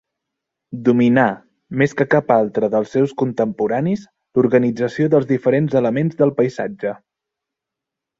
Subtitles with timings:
[0.85, 1.25] Dominà,
[1.81, 4.07] més que cap altre dels seus contemporanis,
[4.39, 6.95] l'organització dels diferents elements del paisatge.